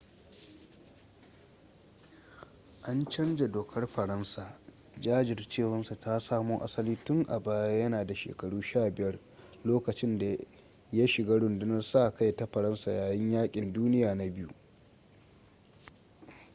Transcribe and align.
an 2.83 3.05
canza 3.05 3.47
dokar 3.53 3.87
faransa 3.87 4.55
jajircewar 5.01 5.83
sa 5.83 5.99
ta 5.99 6.19
samo 6.19 6.57
asali 6.59 6.95
tun 7.05 7.25
a 7.29 7.39
baya 7.39 7.71
yana 7.79 8.05
da 8.07 8.15
shekaru 8.15 8.61
15 8.61 9.19
lokacin 9.65 10.17
da 10.17 10.37
ya 10.91 11.07
shiga 11.07 11.39
rundunar 11.39 11.81
sa-kai 11.83 12.35
ta 12.35 12.45
faransa 12.47 12.91
yayin 12.91 13.31
yakin 13.31 13.73
duniya 13.73 14.15
na 14.15 14.23
ll 14.25 14.51